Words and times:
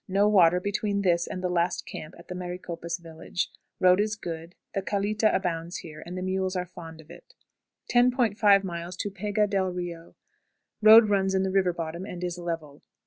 No 0.07 0.27
water 0.27 0.59
between 0.59 1.03
this 1.03 1.27
and 1.27 1.43
the 1.43 1.47
last 1.47 1.85
camp 1.85 2.15
at 2.17 2.27
the 2.27 2.33
Maricopas' 2.33 2.97
village. 2.97 3.51
Road 3.79 3.99
is 3.99 4.15
good. 4.15 4.55
The 4.73 4.81
calita 4.81 5.31
abounds 5.31 5.77
here, 5.77 6.01
and 6.03 6.17
the 6.17 6.23
mules 6.23 6.55
are 6.55 6.65
fond 6.65 6.99
of 7.01 7.11
it. 7.11 7.35
10.50. 7.91 8.35
Pega 9.13 9.47
del 9.47 9.69
Rio. 9.71 10.15
Road 10.81 11.07
runs 11.09 11.35
in 11.35 11.43
the 11.43 11.51
river 11.51 11.71
bottom, 11.71 12.03
and 12.07 12.23
is 12.23 12.39
level. 12.39 12.81